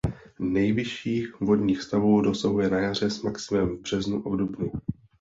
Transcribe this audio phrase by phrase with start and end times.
[0.39, 4.71] Nejvyšších vodních stavů dosahuje na jaře s maximem v březnu a v dubnu.